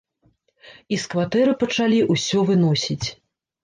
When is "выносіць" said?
2.53-3.07